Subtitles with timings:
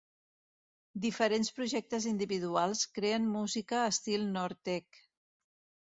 [1.03, 5.03] Diferents projectes individuals creen música estil nortech.